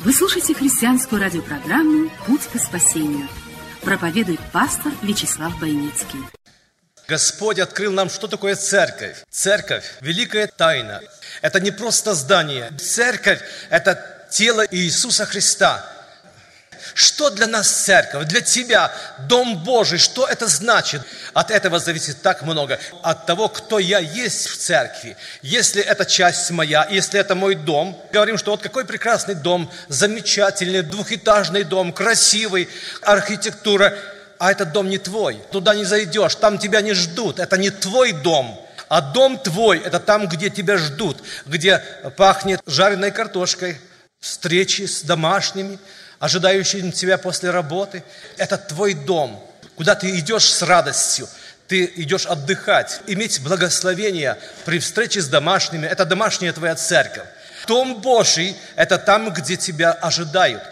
Вы 0.00 0.12
слушаете 0.12 0.54
христианскую 0.54 1.20
радиопрограмму 1.20 2.08
«Путь 2.24 2.46
к 2.52 2.58
спасению». 2.60 3.28
Проповедует 3.82 4.38
пастор 4.52 4.92
Вячеслав 5.02 5.58
Бойницкий. 5.58 6.20
Господь 7.08 7.58
открыл 7.58 7.92
нам, 7.92 8.08
что 8.08 8.28
такое 8.28 8.54
церковь. 8.54 9.24
Церковь– 9.28 9.84
великая 10.00 10.46
тайна. 10.46 11.00
Это 11.42 11.58
не 11.58 11.72
просто 11.72 12.14
здание. 12.14 12.70
Церковь– 12.78 13.40
это 13.70 14.28
тело 14.30 14.64
Иисуса 14.70 15.26
Христа– 15.26 15.84
что 16.94 17.30
для 17.30 17.46
нас 17.46 17.68
церковь, 17.68 18.26
для 18.26 18.40
тебя, 18.40 18.92
Дом 19.28 19.62
Божий, 19.62 19.98
что 19.98 20.26
это 20.26 20.46
значит? 20.46 21.02
От 21.34 21.50
этого 21.50 21.78
зависит 21.78 22.22
так 22.22 22.42
много. 22.42 22.78
От 23.02 23.26
того, 23.26 23.48
кто 23.48 23.78
я 23.78 23.98
есть 23.98 24.48
в 24.48 24.56
церкви. 24.56 25.16
Если 25.42 25.82
это 25.82 26.04
часть 26.04 26.50
моя, 26.50 26.86
если 26.90 27.20
это 27.20 27.34
мой 27.34 27.54
дом, 27.54 28.00
говорим, 28.12 28.38
что 28.38 28.52
вот 28.52 28.62
какой 28.62 28.84
прекрасный 28.84 29.34
дом, 29.34 29.70
замечательный, 29.88 30.82
двухэтажный 30.82 31.64
дом, 31.64 31.92
красивый, 31.92 32.68
архитектура, 33.02 33.96
а 34.38 34.52
этот 34.52 34.72
дом 34.72 34.88
не 34.88 34.98
твой. 34.98 35.40
Туда 35.50 35.74
не 35.74 35.84
зайдешь, 35.84 36.34
там 36.36 36.58
тебя 36.58 36.80
не 36.80 36.92
ждут, 36.94 37.38
это 37.38 37.56
не 37.58 37.70
твой 37.70 38.12
дом. 38.12 38.64
А 38.88 39.00
дом 39.00 39.38
твой– 39.38 39.78
это 39.84 40.00
там, 40.00 40.28
где 40.28 40.48
тебя 40.48 40.78
ждут, 40.78 41.22
где 41.44 41.78
пахнет 42.16 42.60
жареной 42.66 43.10
картошкой, 43.10 43.78
встречи 44.18 44.86
с 44.86 45.02
домашними, 45.02 45.78
ожидающими 46.18 46.90
тебя 46.90 47.18
после 47.18 47.50
работы. 47.50 48.02
Это 48.36 48.56
твой 48.56 48.94
дом, 48.94 49.42
куда 49.76 49.94
ты 49.94 50.18
идешь 50.18 50.50
с 50.52 50.62
радостью. 50.62 51.28
Ты 51.66 51.92
идешь 51.96 52.26
отдыхать, 52.26 53.02
иметь 53.06 53.42
благословение 53.42 54.38
при 54.64 54.78
встрече 54.78 55.20
с 55.20 55.28
домашними. 55.28 55.86
Это 55.86 56.04
домашняя 56.06 56.52
твоя 56.52 56.74
церковь. 56.74 57.26
Дом 57.66 58.00
Божий– 58.00 58.56
это 58.76 58.96
там, 58.96 59.30
где 59.30 59.56
тебя 59.56 59.92
ожидают. 59.92 60.62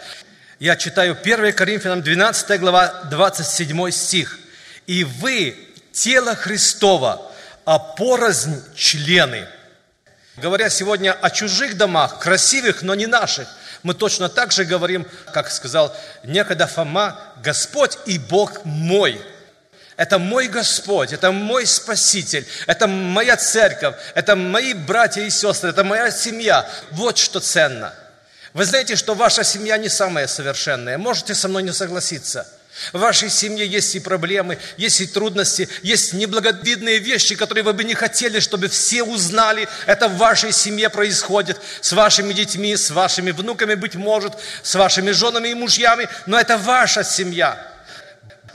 Я 0.59 0.75
читаю 0.75 1.15
1 1.21 1.53
Коринфянам 1.53 2.01
12 2.01 2.59
глава, 2.59 3.03
27 3.11 3.91
стих. 3.91 4.39
«И 4.87 5.03
вы– 5.03 5.55
тело 5.91 6.33
Христова, 6.33 7.31
а 7.65 7.77
порознь– 7.77 8.63
члены». 8.75 9.47
Говоря 10.37 10.69
сегодня 10.69 11.11
о 11.13 11.29
чужих 11.29 11.77
домах, 11.77 12.19
красивых, 12.19 12.81
но 12.81 12.95
не 12.95 13.05
наших– 13.05 13.47
мы 13.87 13.93
точно 13.93 14.27
так 14.27 14.51
же 14.51 14.65
говорим, 14.65 15.07
как 15.33 15.49
сказал 15.49 15.95
некогда 16.23 16.67
Фома, 16.67 17.17
Господь 17.41 17.97
и 18.05 18.19
Бог 18.19 18.65
мой. 18.65 19.21
Это 19.95 20.19
мой 20.19 20.49
Господь, 20.49 21.13
это 21.13 21.31
мой 21.31 21.65
Спаситель, 21.65 22.45
это 22.67 22.85
моя 22.87 23.37
церковь, 23.37 23.95
это 24.13 24.35
мои 24.35 24.73
братья 24.73 25.21
и 25.21 25.29
сестры, 25.29 25.69
это 25.69 25.85
моя 25.85 26.11
семья. 26.11 26.69
Вот 26.91 27.17
что 27.17 27.39
ценно. 27.39 27.93
Вы 28.53 28.65
знаете, 28.65 28.97
что 28.97 29.15
ваша 29.15 29.45
семья 29.45 29.77
не 29.77 29.87
самая 29.87 30.27
совершенная. 30.27 30.97
Можете 30.97 31.33
со 31.33 31.47
мной 31.47 31.63
не 31.63 31.71
согласиться– 31.71 32.45
в 32.93 32.99
вашей 32.99 33.29
семье 33.29 33.65
есть 33.65 33.95
и 33.95 33.99
проблемы, 33.99 34.57
есть 34.77 35.01
и 35.01 35.07
трудности, 35.07 35.67
есть 35.83 36.13
неблаговидные 36.13 36.99
вещи, 36.99 37.35
которые 37.35 37.63
вы 37.63 37.73
бы 37.73 37.83
не 37.83 37.93
хотели, 37.93 38.39
чтобы 38.39 38.67
все 38.67 39.03
узнали. 39.03 39.67
Это 39.85 40.07
в 40.07 40.17
вашей 40.17 40.51
семье 40.51 40.89
происходит, 40.89 41.59
с 41.81 41.91
вашими 41.91 42.33
детьми, 42.33 42.75
с 42.75 42.91
вашими 42.91 43.31
внуками, 43.31 43.75
быть 43.75 43.95
может, 43.95 44.33
с 44.63 44.75
вашими 44.75 45.11
женами 45.11 45.49
и 45.49 45.53
мужьями, 45.53 46.07
но 46.25 46.39
это 46.39 46.57
ваша 46.57 47.03
семья. 47.03 47.57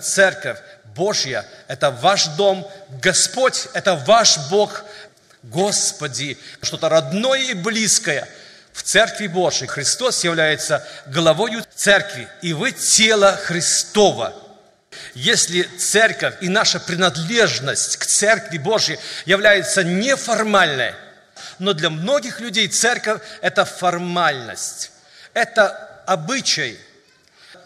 Церковь 0.01 0.59
Божья– 0.97 1.47
это 1.69 1.91
ваш 1.91 2.27
дом, 2.29 2.71
Господь– 3.01 3.69
это 3.73 3.95
ваш 3.95 4.39
Бог, 4.51 4.85
Господи, 5.43 6.39
что-то 6.63 6.89
родное 6.89 7.41
и 7.41 7.55
близкое– 7.55 8.29
в 8.73 8.83
Церкви 8.83 9.27
Божьей 9.27 9.69
Христос 9.69 10.25
является 10.25 10.87
главою 11.07 11.63
Церкви, 11.75 12.29
и 12.41 12.53
вы 12.53 12.73
тело 12.73 13.37
Христова. 13.37 14.35
Если 15.15 15.63
Церковь 15.63 16.35
и 16.41 16.49
наша 16.49 16.81
принадлежность 16.81 17.97
к 17.97 18.07
Церкви 18.07 18.59
Божьей 18.59 18.99
является 19.27 19.85
неформальной, 19.85 20.95
но 21.59 21.75
для 21.75 21.91
многих 21.91 22.41
людей 22.41 22.69
Церковь– 22.69 23.21
это 23.43 23.65
формальность, 23.65 24.91
это 25.35 26.03
обычай 26.07 26.79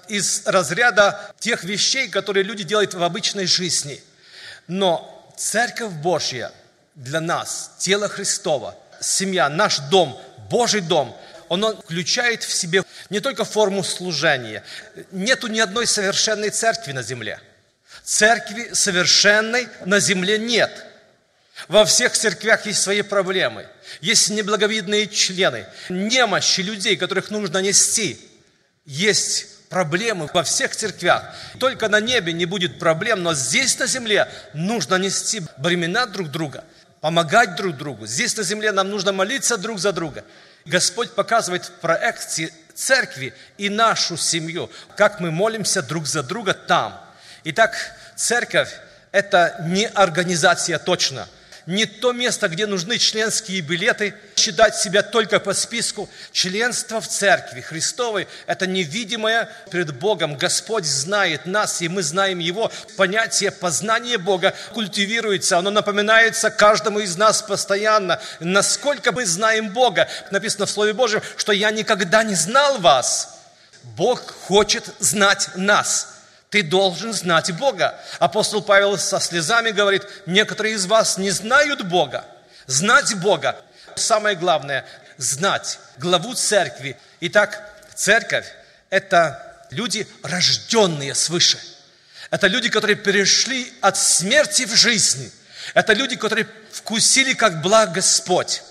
из 0.09 0.43
разряда 0.47 1.33
тех 1.39 1.65
вещей, 1.65 2.09
которые 2.09 2.45
люди 2.45 2.65
делают 2.65 2.95
в 2.95 3.03
обычной 3.03 3.47
жизни. 3.47 4.03
Но 4.67 5.33
Церковь 5.37 5.93
Божья 5.93 6.53
для 6.95 7.21
нас, 7.21 7.73
тело 7.79 8.09
Христова, 8.09 8.77
семья, 9.01 9.49
наш 9.49 9.79
дом– 9.79 10.21
Божий 10.51 10.81
дом, 10.81 11.17
он 11.49 11.77
включает 11.77 12.43
в 12.43 12.53
себе 12.53 12.83
не 13.11 13.21
только 13.21 13.45
форму 13.45 13.85
служения. 13.85 14.63
Нету 15.13 15.49
ни 15.49 15.61
одной 15.61 15.87
совершенной 15.87 16.51
церкви 16.51 16.93
на 16.93 17.03
земле. 17.03 17.41
Церкви 18.05 18.71
совершенной 18.73 19.69
на 19.85 20.01
земле 20.01 20.39
нет. 20.39 20.85
Во 21.69 21.85
всех 21.85 22.13
церквях 22.13 22.67
есть 22.67 22.83
свои 22.83 23.03
проблемы. 23.03 23.67
Есть 24.01 24.29
неблаговидные 24.31 25.07
члены, 25.09 25.67
немощи 25.89 26.61
людей, 26.61 26.97
которых 26.97 27.31
нужно 27.31 27.59
нести. 27.59 28.21
Есть 28.85 29.69
проблемы 29.69 30.29
во 30.33 30.43
всех 30.43 30.77
церквях. 30.77 31.35
Только 31.59 31.89
на 31.89 32.01
небе 32.01 32.33
не 32.33 32.45
будет 32.45 32.79
проблем, 32.79 33.23
но 33.23 33.35
здесь 33.35 33.79
на 33.79 33.87
земле 33.87 34.29
нужно 34.53 34.97
нести 34.97 35.43
бремена 35.59 36.07
друг 36.07 36.31
друга– 36.31 36.65
помогать 37.07 37.55
друг 37.55 37.77
другу. 37.77 38.05
Здесь 38.05 38.37
на 38.37 38.43
земле 38.43 38.73
нам 38.73 38.91
нужно 38.91 39.13
молиться 39.13 39.57
друг 39.57 39.79
за 39.79 39.93
друга. 39.93 40.25
Господь 40.65 41.13
показывает 41.13 41.65
в 41.67 41.71
проекции 41.75 42.53
церкви 42.75 43.33
и 43.59 43.69
нашу 43.69 44.17
семью, 44.17 44.69
как 44.97 45.21
мы 45.21 45.31
молимся 45.31 45.83
друг 45.83 46.09
за 46.09 46.25
друга 46.25 46.53
там. 46.53 47.01
Итак, 47.45 47.77
церковь– 48.17 48.71
это 49.13 49.57
не 49.69 49.87
организация 49.87 50.81
точно– 50.81 51.29
не 51.67 51.85
то 51.85 52.13
место, 52.13 52.49
где 52.49 52.67
нужны 52.67 52.97
членские 52.99 53.61
билеты, 53.61 54.15
считать 54.47 54.77
себя 54.77 55.03
только 55.03 55.41
по 55.41 55.55
списку. 55.55 56.09
Членство 56.31 57.01
в 57.01 57.09
Церкви 57.09 57.61
Христовой– 57.61 58.29
это 58.47 58.67
невидимое 58.69 59.49
перед 59.73 59.99
Богом. 59.99 60.37
Господь 60.37 60.85
знает 60.85 61.47
нас, 61.47 61.83
и 61.83 61.89
мы 61.89 62.05
знаем 62.05 62.39
Его. 62.39 62.71
Понятие 62.97 63.51
познания 63.51 64.19
Бога 64.19 64.55
культивируется, 64.73 65.59
оно 65.59 65.71
напоминается 65.71 66.51
каждому 66.51 67.01
из 67.01 67.17
нас 67.17 67.43
постоянно. 67.43 68.21
Насколько 68.39 69.11
мы 69.11 69.27
знаем 69.27 69.71
Бога. 69.71 70.09
Написано 70.31 70.67
в 70.67 70.71
Слове 70.71 70.93
Божьем, 70.93 71.23
что 71.37 71.51
я 71.51 71.73
никогда 71.73 72.23
не 72.23 72.37
знал 72.37 72.79
вас. 72.79 73.41
Бог 73.97 74.33
хочет 74.47 74.85
знать 75.01 75.51
нас– 75.57 76.13
ты 76.49 76.63
должен 76.63 77.13
знать 77.13 77.53
Бога. 77.59 77.99
Апостол 78.21 78.63
Павел 78.63 78.97
со 78.97 79.19
слезами 79.19 79.73
говорит, 79.73 80.07
некоторые 80.27 80.77
из 80.77 80.87
вас 80.87 81.19
не 81.19 81.31
знают 81.31 81.83
Бога. 81.83 82.25
Знать 82.67 83.15
Бога. 83.17 83.57
Самое 83.97 84.37
главное– 84.37 84.87
знать 85.17 85.79
главу 85.99 86.35
церкви. 86.35 86.97
Итак, 87.21 87.63
церковь– 87.95 88.47
это 88.91 89.67
люди, 89.71 90.07
рожденные 90.23 91.15
свыше. 91.15 91.59
Это 92.31 92.47
люди, 92.47 92.69
которые 92.69 92.97
перешли 92.97 93.73
от 93.81 93.97
смерти 93.97 94.67
в 94.67 94.75
жизнь. 94.75 95.33
Это 95.75 95.95
люди, 95.95 96.17
которые 96.17 96.47
вкусили, 96.71 97.33
как 97.33 97.63
благ 97.63 97.93
Господь. 97.93 98.63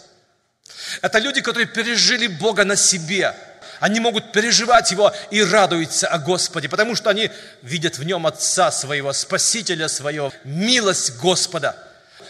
Это 1.01 1.19
люди, 1.19 1.41
которые 1.41 1.65
пережили 1.65 2.27
Бога 2.27 2.63
на 2.63 2.75
себе– 2.75 3.35
они 3.79 3.99
могут 3.99 4.31
переживать 4.31 4.91
Его 4.91 5.13
и 5.31 5.43
радуются 5.43 6.07
о 6.07 6.17
Господе, 6.17 6.69
потому 6.69 6.95
что 6.95 7.09
они 7.09 7.29
видят 7.61 7.97
в 7.97 8.03
Нем 8.03 8.25
Отца 8.25 8.71
своего, 8.71 9.13
Спасителя 9.13 9.87
своего, 9.87 10.33
милость 10.43 11.17
Господа. 11.17 11.75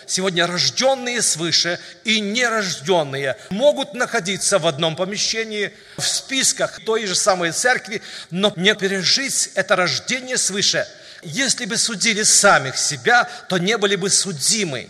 Сегодня 0.08 0.48
рожденные 0.48 1.22
свыше 1.22 1.80
и 2.04 2.20
нерожденные 2.20 3.38
могут 3.50 3.94
находиться 3.94 4.60
в 4.60 4.68
одном 4.68 4.96
помещении, 4.96 5.74
в 5.98 6.04
списках 6.04 6.84
той 6.86 7.06
же 7.06 7.16
самой 7.16 7.52
церкви, 7.52 8.02
но 8.30 8.54
не 8.56 8.76
пережить 8.76 9.52
это 9.56 9.76
рождение 9.76 10.38
свыше. 10.38 10.88
Если 11.24 11.66
бы 11.66 11.78
судили 11.78 12.24
самих 12.24 12.78
себя, 12.78 13.28
то 13.50 13.58
не 13.58 13.78
были 13.78 13.96
бы 13.96 14.10
судимы. 14.10 14.90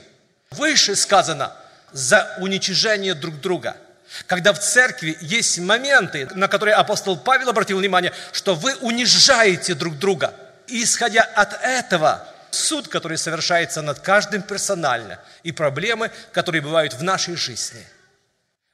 Выше 0.51 0.95
сказано 0.95 1.53
за 1.91 2.37
уничижение 2.39 3.13
друг 3.13 3.39
друга– 3.39 3.77
Когда 4.27 4.53
в 4.53 4.59
церкви 4.59 5.17
есть 5.21 5.59
моменты, 5.59 6.27
на 6.35 6.47
которые 6.47 6.75
апостол 6.75 7.17
Павел 7.17 7.49
обратил 7.49 7.79
внимание, 7.79 8.13
что 8.31 8.55
вы 8.55 8.75
унижаете 8.75 9.73
друг 9.73 9.97
друга. 9.97 10.33
И 10.67 10.83
исходя 10.83 11.21
от 11.21 11.61
этого, 11.61 12.27
суд, 12.55 12.87
который 12.87 13.17
совершается 13.17 13.81
над 13.81 13.99
каждым 13.99 14.41
персонально, 14.41 15.19
и 15.43 15.51
проблемы, 15.51 16.11
которые 16.31 16.61
бывают 16.61 16.93
в 16.93 17.03
нашей 17.03 17.35
жизни. 17.35 17.85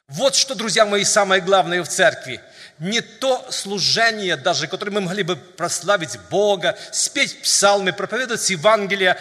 Вот 0.07 0.35
что, 0.35 0.55
друзья 0.55 0.85
мои, 0.85 1.03
самое 1.03 1.41
главное 1.41 1.81
в 1.83 1.87
церкви. 1.87 2.41
Не 2.79 3.01
то 3.01 3.47
служение 3.49 4.35
даже, 4.35 4.67
которое 4.67 4.91
мы 4.91 5.01
могли 5.01 5.23
бы 5.23 5.35
прославить 5.35 6.19
Бога, 6.29 6.77
спеть 6.91 7.41
псалмы, 7.41 7.93
проповедовать 7.93 8.49
Евангелие, 8.49 9.17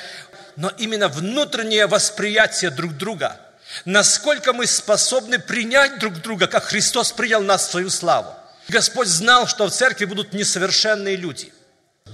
но 0.56 0.68
именно 0.78 1.08
внутреннее 1.08 1.86
восприятие 1.86 2.70
друг 2.70 2.96
друга. 2.96 3.36
Насколько 3.84 4.52
мы 4.52 4.66
способны 4.66 5.38
принять 5.38 6.00
друг 6.00 6.14
друга, 6.14 6.48
как 6.48 6.64
Христос 6.64 7.12
принял 7.12 7.40
нас 7.40 7.68
в 7.68 7.70
свою 7.70 7.88
славу. 7.88 8.34
Господь 8.68 9.06
знал, 9.08 9.46
что 9.46 9.68
в 9.68 9.70
церкви 9.70 10.06
будут 10.06 10.32
несовершенные 10.32 11.16
люди– 11.16 11.52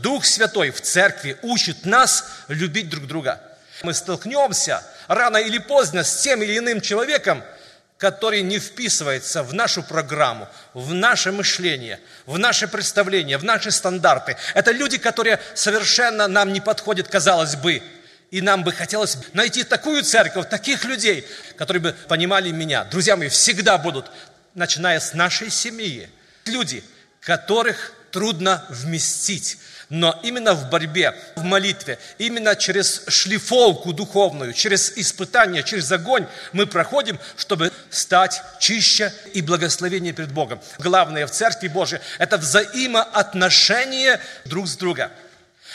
Дух 0.07 0.25
Святой 0.25 0.71
в 0.71 0.81
церкви 0.81 1.37
учит 1.43 1.85
нас 1.85 2.27
любить 2.47 2.89
друг 2.89 3.09
друга. 3.09 3.41
Мы 3.83 3.93
столкнемся 3.93 4.85
рано 5.09 5.37
или 5.37 5.59
поздно 5.59 6.05
с 6.05 6.21
тем 6.21 6.45
или 6.45 6.59
иным 6.59 6.81
человеком, 6.81 7.43
который 7.99 8.43
не 8.43 8.61
вписывается 8.61 9.43
в 9.43 9.53
нашу 9.53 9.83
программу, 9.83 10.49
в 10.75 10.95
наше 10.95 11.33
мышление, 11.33 11.99
в 12.25 12.39
наше 12.39 12.69
представление, 12.69 13.37
в 13.37 13.43
наши 13.43 13.73
стандарты. 13.73 14.37
Это 14.55 14.71
люди, 14.71 14.97
которые 14.97 15.41
совершенно 15.57 16.29
нам 16.29 16.53
не 16.53 16.61
подходят, 16.61 17.09
казалось 17.09 17.57
бы. 17.57 17.83
И 18.31 18.41
нам 18.41 18.63
бы 18.63 18.71
хотелось 18.71 19.19
найти 19.33 19.65
такую 19.65 20.05
церковь, 20.05 20.49
таких 20.49 20.85
людей, 20.85 21.27
которые 21.57 21.83
бы 21.83 21.93
понимали 22.07 22.53
меня. 22.53 22.85
Друзья 22.85 23.17
мои, 23.17 23.29
всегда 23.29 23.77
будут, 23.77 24.07
начиная 24.55 25.01
с 25.01 25.15
нашей 25.15 25.51
семьи, 25.51 26.09
люди, 26.45 26.85
которых 27.21 27.93
трудно 28.13 28.65
вместить 28.69 29.59
но 29.89 30.19
именно 30.23 30.55
в 30.55 30.69
борьбе, 30.69 31.15
в 31.37 31.45
молитве, 31.45 31.99
именно 32.19 32.57
через 32.57 33.05
шлифовку 33.09 33.93
духовную, 33.93 34.53
через 34.53 34.93
испытание, 34.97 35.63
через 35.63 35.91
огонь 35.93 36.27
мы 36.53 36.67
проходим, 36.67 37.19
чтобы 37.37 37.73
стать 37.91 38.43
чище 38.59 39.13
и 39.33 39.43
благословение 39.43 40.13
перед 40.13 40.33
Богом. 40.33 40.61
Главное 40.79 41.27
в 41.27 41.31
Церкви 41.31 41.69
Божией– 41.69 42.01
это 42.19 42.37
взаимоотношения 42.37 44.21
друг 44.45 44.67
с 44.67 44.77
другом. 44.77 45.11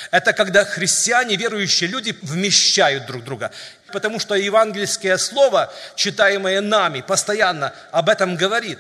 Это 0.10 0.34
когда 0.34 0.66
христиане, 0.66 1.36
верующие 1.36 1.90
люди 1.90 2.18
вмещают 2.22 3.06
друг 3.06 3.24
друга. 3.24 3.52
Потому 3.94 4.20
что 4.20 4.36
евангельское 4.36 5.18
слово, 5.18 5.72
читаемое 5.96 6.60
нами, 6.62 7.02
постоянно 7.02 7.74
об 7.92 8.10
этом 8.10 8.36
говорит. 8.36 8.80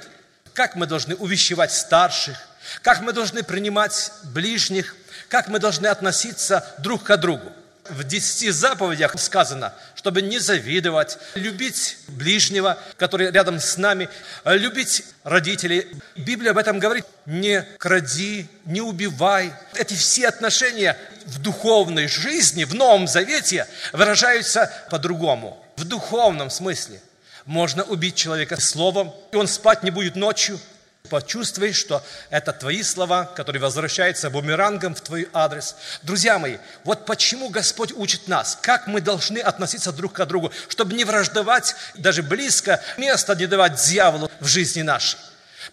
Как 0.53 0.75
мы 0.75 0.87
должны 0.87 1.15
увещевать 1.15 1.71
старших, 1.71 2.37
как 2.81 3.01
мы 3.01 3.13
должны 3.13 3.43
принимать 3.43 4.11
ближних, 4.23 4.95
как 5.31 5.47
мы 5.47 5.59
должны 5.59 5.87
относиться 5.87 6.65
друг 6.79 7.03
к 7.03 7.17
другу. 7.17 7.49
В 7.89 8.03
десяти 8.03 8.51
заповедях 8.51 9.19
сказано, 9.19 9.73
чтобы 9.95 10.21
не 10.21 10.39
завидовать, 10.39 11.17
любить 11.35 11.97
ближнего, 12.09 12.77
который 12.97 13.31
рядом 13.31 13.59
с 13.59 13.77
нами, 13.77 14.09
любить 14.45 15.03
родителей. 15.23 15.87
Библия 16.15 16.51
об 16.51 16.57
этом 16.57 16.79
говорит, 16.79 17.05
не 17.25 17.63
кради, 17.79 18.47
не 18.65 18.81
убивай. 18.81 19.53
Эти 19.73 19.93
все 19.93 20.27
отношения 20.27 20.97
в 21.25 21.41
духовной 21.41 22.07
жизни, 22.07 22.65
в 22.65 22.75
Новом 22.75 23.07
Завете 23.07 23.67
выражаются 23.93 24.71
по-другому, 24.89 25.65
в 25.77 25.85
духовном 25.85 26.49
смысле. 26.49 27.01
Можно 27.45 27.83
убить 27.83 28.15
человека 28.15 28.59
словом, 28.59 29.13
и 29.31 29.37
он 29.37 29.47
спать 29.47 29.81
не 29.81 29.91
будет 29.91 30.17
ночью– 30.17 30.59
почувствуй, 31.09 31.73
что 31.73 32.03
это 32.29 32.53
твои 32.53 32.83
слова, 32.83 33.25
которые 33.25 33.61
возвращаются 33.61 34.29
бумерангом 34.29 34.95
в 34.95 35.01
твой 35.01 35.29
адрес. 35.33 35.75
Друзья 36.01 36.39
мои, 36.39 36.57
вот 36.83 37.05
почему 37.05 37.49
Господь 37.49 37.91
учит 37.91 38.27
нас, 38.27 38.57
как 38.61 38.87
мы 38.87 39.01
должны 39.01 39.39
относиться 39.39 39.91
друг 39.91 40.13
к 40.13 40.25
другу, 40.25 40.51
чтобы 40.69 40.93
не 40.93 41.03
враждовать, 41.03 41.75
даже 41.95 42.23
близко 42.23 42.81
место 42.97 43.35
не 43.35 43.47
давать 43.47 43.75
дьяволу 43.75 44.31
в 44.39 44.47
жизни 44.47 44.81
нашей. 44.81 45.19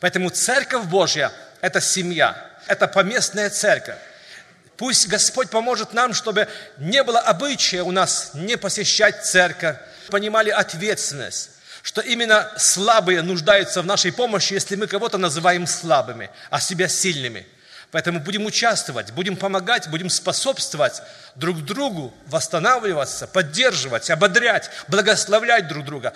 Поэтому 0.00 0.30
Церковь 0.30 0.84
Божья– 0.86 1.32
это 1.60 1.80
семья, 1.80 2.50
это 2.66 2.88
поместная 2.88 3.50
церковь. 3.50 3.98
Пусть 4.76 5.08
Господь 5.08 5.50
поможет 5.50 5.92
нам, 5.92 6.14
чтобы 6.14 6.48
не 6.78 7.02
было 7.02 7.18
обычая 7.18 7.82
у 7.82 7.90
нас 7.90 8.30
не 8.34 8.56
посещать 8.56 9.24
церковь, 9.24 9.76
понимали 10.08 10.50
ответственность 10.50 11.50
что 11.82 12.00
именно 12.00 12.50
слабые 12.56 13.22
нуждаются 13.22 13.82
в 13.82 13.86
нашей 13.86 14.12
помощи, 14.12 14.54
если 14.54 14.76
мы 14.76 14.86
кого-то 14.86 15.18
называем 15.18 15.66
слабыми, 15.66 16.30
а 16.50 16.60
себя 16.60 16.88
сильными. 16.88 17.46
Поэтому 17.90 18.20
будем 18.20 18.44
участвовать, 18.44 19.12
будем 19.12 19.36
помогать, 19.36 19.88
будем 19.88 20.10
способствовать 20.10 21.00
друг 21.36 21.64
другу, 21.64 22.12
восстанавливаться, 22.26 23.26
поддерживать, 23.26 24.10
ободрять, 24.10 24.70
благословлять 24.88 25.68
друг 25.68 25.86
друга. 25.86 26.12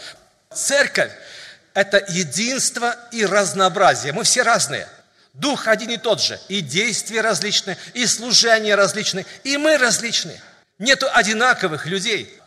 Церковь– 0.53 1.13
это 1.75 2.05
единство 2.09 2.95
и 3.11 3.25
разнообразие. 3.25 4.13
Мы 4.13 4.25
все 4.25 4.43
разные. 4.43 4.87
Дух 5.33 5.67
один 5.67 5.91
и 5.91 5.97
тот 5.97 6.21
же. 6.21 6.39
И 6.49 6.61
действия 6.61 7.23
различные, 7.23 7.79
и 7.95 8.07
служения 8.07 8.75
различные, 8.75 9.25
и 9.45 9.57
мы 9.57 9.79
различные. 9.79 10.41
Нету 10.79 11.07
одинаковых 11.11 11.87
людей. 11.87 12.39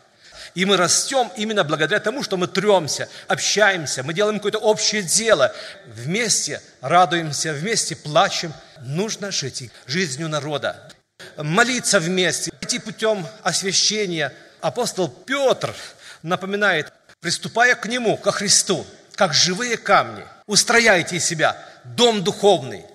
И 0.56 0.64
мы 0.64 0.78
растем 0.78 1.30
именно 1.36 1.64
благодаря 1.64 2.00
тому, 2.00 2.22
что 2.22 2.38
мы 2.38 2.46
тремся, 2.46 3.10
общаемся, 3.28 4.02
мы 4.02 4.14
делаем 4.14 4.38
какое-то 4.38 4.58
общее 4.58 5.02
дело. 5.02 5.54
Вместе 5.86 6.62
радуемся, 6.80 7.52
вместе 7.52 7.94
плачем. 7.94 8.54
Нужно 8.80 9.30
жить 9.30 9.70
жизнью 9.86 10.30
народа. 10.30 10.90
Молиться 11.36 12.00
вместе, 12.00 12.50
идти 12.62 12.78
путем 12.78 13.26
освящения. 13.42 14.32
Апостол 14.62 15.08
Петр 15.08 15.74
напоминает, 16.22 16.90
приступая 17.20 17.74
к 17.74 17.84
Нему, 17.84 18.16
ко 18.16 18.32
Христу, 18.32 18.86
как 19.14 19.34
живые 19.34 19.76
камни, 19.76 20.24
устрояйте 20.46 21.20
себя 21.20 21.62
дом 21.84 22.24
духовный. 22.24 22.86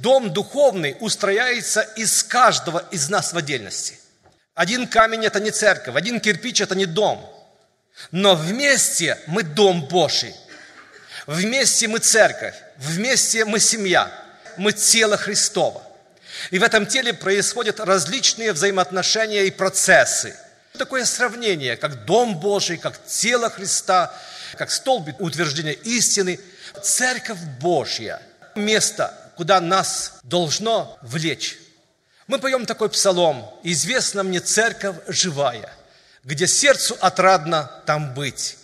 Дом 0.00 0.32
духовный 0.32 0.96
устрояется 1.00 1.80
из 1.80 2.22
каждого 2.22 2.84
из 2.92 3.08
нас 3.08 3.32
в 3.32 3.36
отдельности. 3.36 3.98
Один 4.54 4.86
камень– 4.86 5.24
это 5.26 5.40
не 5.40 5.50
церковь, 5.50 5.96
один 5.96 6.20
кирпич– 6.20 6.60
это 6.60 6.76
не 6.76 6.86
дом. 6.86 7.28
Но 8.12 8.36
вместе 8.36 9.18
мы 9.26 9.42
дом 9.42 9.86
Божий. 9.88 10.34
Вместе 11.26 11.88
мы 11.88 11.98
церковь, 11.98 12.54
вместе 12.76 13.44
мы 13.44 13.58
семья, 13.58 14.10
мы 14.56 14.72
тело 14.72 15.16
Христово. 15.16 15.82
И 16.50 16.58
в 16.58 16.62
этом 16.62 16.86
теле 16.86 17.14
происходят 17.14 17.80
различные 17.80 18.52
взаимоотношения 18.52 19.44
и 19.44 19.50
процессы. 19.50 20.36
Такое 20.76 21.04
сравнение, 21.04 21.76
как 21.76 22.04
дом 22.04 22.38
Божий, 22.38 22.76
как 22.76 23.04
тело 23.06 23.48
Христа, 23.48 24.12
как 24.56 24.70
столб 24.70 25.08
утверждения 25.20 25.72
истины. 25.72 26.38
Церковь 26.82 27.38
Божья– 27.60 28.20
место, 28.54 29.14
куда 29.36 29.60
нас 29.60 30.18
должно 30.22 30.98
влечь 31.02 31.58
мы 32.26 32.38
поем 32.38 32.66
такой 32.66 32.88
псалом 32.88 33.50
«Известна 33.62 34.22
мне 34.22 34.40
церковь 34.40 34.96
живая, 35.08 35.72
где 36.24 36.46
сердцу 36.46 36.96
отрадно 37.00 37.70
там 37.86 38.14
быть». 38.14 38.58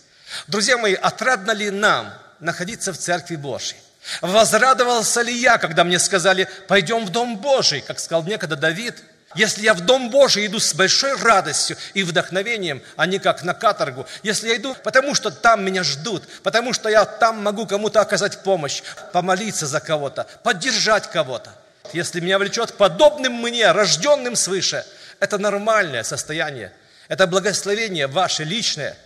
Друзья 0.46 0.78
мои, 0.78 0.94
отрадно 0.94 1.50
ли 1.50 1.70
нам 1.70 2.12
находиться 2.38 2.92
в 2.92 2.98
Церкви 2.98 3.36
Божьей? 3.36 3.78
Возрадовался 4.22 5.22
ли 5.22 5.34
я, 5.36 5.58
когда 5.58 5.84
мне 5.84 5.98
сказали, 5.98 6.48
пойдем 6.68 7.04
в 7.04 7.10
Дом 7.10 7.36
Божий, 7.36 7.80
как 7.80 7.98
сказал 7.98 8.24
некогда 8.24 8.56
Давид? 8.56 8.96
Если 9.36 9.62
я 9.62 9.74
в 9.74 9.80
Дом 9.82 10.10
Божий 10.10 10.46
иду 10.46 10.58
с 10.58 10.74
большой 10.74 11.14
радостью 11.14 11.76
и 11.94 12.02
вдохновением, 12.02 12.82
а 12.96 13.06
не 13.06 13.20
как 13.20 13.44
на 13.44 13.54
каторгу, 13.54 14.06
если 14.24 14.48
я 14.48 14.56
иду, 14.56 14.74
потому 14.82 15.14
что 15.14 15.30
там 15.30 15.64
меня 15.64 15.84
ждут, 15.84 16.26
потому 16.42 16.72
что 16.72 16.88
я 16.88 17.04
там 17.04 17.40
могу 17.42 17.66
кому-то 17.66 18.00
оказать 18.00 18.42
помощь, 18.42 18.82
помолиться 19.12 19.68
за 19.68 19.78
кого-то, 19.78 20.26
поддержать 20.42 21.08
кого-то, 21.10 21.54
если 21.92 22.20
меня 22.20 22.38
влечет 22.38 22.74
подобным 22.74 23.34
мне, 23.34 23.70
рожденным 23.72 24.36
свыше, 24.36 24.84
это 25.18 25.38
нормальное 25.38 26.02
состояние. 26.02 26.72
Это 27.08 27.26
благословение 27.26 28.06
ваше 28.06 28.44
личное. 28.44 28.96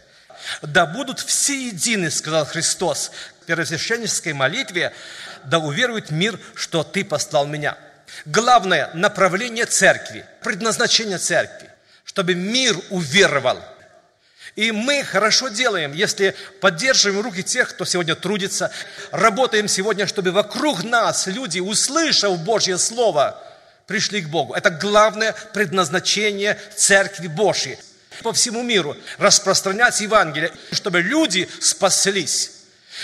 Да 0.63 0.87
будут 0.87 1.21
все 1.21 1.69
едины, 1.69 2.11
сказал 2.11 2.45
Христос 2.45 3.11
в 3.41 3.47
первосвященнической 3.47 4.33
молитве, 4.33 4.93
да 5.45 5.59
уверует 5.59 6.11
мир, 6.11 6.39
что 6.55 6.85
ты 6.85 7.05
послал 7.05 7.47
меня. 7.47 7.77
Главное 8.27 8.91
направление 8.95 9.67
церкви, 9.67 10.27
предназначение 10.43 11.19
церкви, 11.19 11.71
чтобы 12.05 12.35
мир 12.35 12.77
уверовал– 12.91 13.59
и 14.57 14.71
мы 14.71 15.03
хорошо 15.03 15.49
делаем, 15.49 15.93
если 15.93 16.35
поддерживаем 16.61 17.23
руки 17.23 17.43
тех, 17.43 17.71
кто 17.71 17.85
сегодня 17.85 18.15
трудится, 18.15 18.71
работаем 19.11 19.67
сегодня, 19.67 20.07
чтобы 20.07 20.31
вокруг 20.31 20.85
нас 20.85 21.27
люди, 21.27 21.59
услышав 21.59 22.39
Божье 22.39 22.79
Слово, 22.79 23.43
пришли 23.87 24.23
к 24.23 24.29
Богу. 24.29 24.55
Это 24.55 24.71
главное 24.71 25.35
предназначение 25.53 26.59
Церкви 26.77 27.27
Божьей. 27.27 27.79
По 28.23 28.33
всему 28.33 28.63
миру 28.63 28.97
распространять 29.19 30.01
Евангелие, 30.01 30.53
чтобы 30.71 31.03
люди 31.03 31.49
спаслись. 31.61 32.53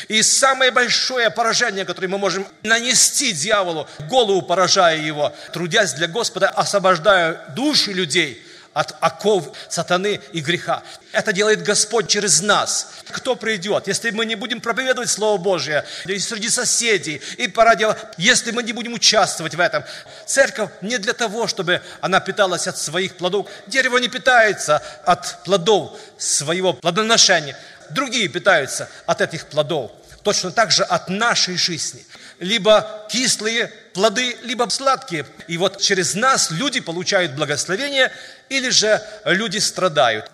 И 0.06 0.22
самое 0.22 0.70
большое 0.70 1.30
поражение, 1.30 1.84
которое 1.84 2.06
мы 2.06 2.16
можем 2.16 2.46
нанести 2.62 3.32
дьяволу, 3.32 3.88
голову 4.08 4.40
поражая 4.40 4.98
его, 4.98 5.34
трудясь 5.52 5.94
для 5.94 6.06
Господа, 6.06 6.48
освобождая 6.48 7.44
души 7.56 7.92
людей 7.92 8.40
от 8.72 8.94
оков 9.00 9.56
сатаны 9.68 10.20
и 10.32 10.40
греха. 10.40 10.82
Это 11.12 11.32
делает 11.32 11.62
Господь 11.62 12.08
через 12.08 12.40
нас. 12.40 12.92
Кто 13.08 13.34
придет, 13.34 13.88
если 13.88 14.10
мы 14.10 14.26
не 14.26 14.36
будем 14.36 14.60
проповедовать 14.60 15.10
Слово 15.10 15.38
Божие 15.38 15.84
и 16.06 16.18
среди 16.18 16.48
соседей, 16.48 17.20
и 17.36 17.48
по 17.48 17.64
радио, 17.64 17.96
если 18.16 18.52
мы 18.52 18.62
не 18.62 18.72
будем 18.72 18.92
участвовать 18.92 19.54
в 19.54 19.60
этом. 19.60 19.84
Церковь 20.26 20.70
не 20.82 20.98
для 20.98 21.12
того, 21.12 21.46
чтобы 21.46 21.82
она 22.00 22.20
питалась 22.20 22.68
от 22.68 22.78
своих 22.78 23.16
плодов. 23.16 23.48
Дерево 23.66 23.98
не 23.98 24.08
питается 24.08 24.82
от 25.04 25.42
плодов 25.44 25.98
своего 26.16 26.72
плодоношения 26.74 27.56
другие 27.90 28.28
питаются 28.28 28.88
от 29.06 29.20
этих 29.20 29.46
плодов. 29.46 29.90
Точно 30.22 30.50
так 30.50 30.70
же 30.70 30.84
от 30.84 31.08
нашей 31.08 31.56
жизни. 31.56 32.04
Либо 32.38 33.06
кислые 33.10 33.68
плоды, 33.94 34.36
либо 34.42 34.68
сладкие. 34.68 35.26
И 35.48 35.56
вот 35.58 35.80
через 35.80 36.14
нас 36.14 36.50
люди 36.50 36.80
получают 36.80 37.32
благословение, 37.32 38.12
или 38.48 38.70
же 38.70 39.02
люди 39.24 39.58
страдают. 39.58 40.30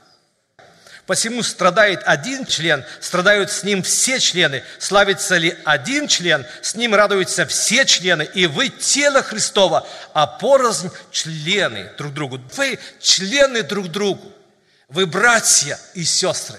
Посему 1.07 1.45
страдает 1.45 2.03
один 2.05 2.45
член, 2.45 2.85
страдают 3.01 3.53
с 3.53 3.63
ним 3.63 3.85
все 3.85 4.19
члены. 4.19 4.65
Славится 4.81 5.37
ли 5.37 5.57
один 5.65 6.09
член, 6.09 6.45
с 6.63 6.75
ним 6.75 6.97
радуются 6.97 7.47
все 7.47 7.85
члены. 7.85 8.29
И 8.35 8.47
вы 8.47 8.69
тело 8.71 9.23
Христова, 9.23 9.87
а 10.15 10.27
порознь 10.27 10.91
члены 11.13 11.93
друг 11.97 12.13
другу. 12.13 12.41
Вы 12.57 12.81
члены 13.01 13.63
друг 13.63 13.87
другу. 13.89 14.33
Вы 14.89 15.07
братья 15.07 15.79
и 15.95 16.05
сестры. 16.05 16.59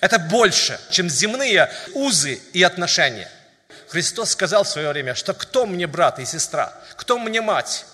Это 0.00 0.18
больше, 0.18 0.80
чем 0.90 1.08
земные 1.08 1.70
узы 1.94 2.40
и 2.52 2.62
отношения. 2.62 3.30
Христос 3.88 4.30
сказал 4.30 4.64
в 4.64 4.68
свое 4.68 4.88
время, 4.90 5.14
что 5.14 5.34
кто 5.34 5.66
мне 5.66 5.86
брат 5.86 6.18
и 6.20 6.24
сестра, 6.24 6.72
кто 6.96 7.18
мне 7.18 7.40
мать? 7.40 7.86